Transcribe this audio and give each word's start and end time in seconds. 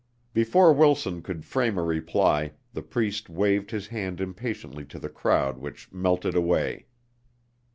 Before 0.33 0.73
Wilson 0.73 1.21
could 1.21 1.45
frame 1.45 1.77
a 1.77 1.83
reply, 1.83 2.53
the 2.73 2.81
Priest 2.81 3.29
waved 3.29 3.69
his 3.69 3.85
hand 3.89 4.19
impatiently 4.19 4.83
to 4.85 4.97
the 4.97 5.09
crowd 5.09 5.59
which 5.59 5.93
melted 5.93 6.33
away. 6.33 6.87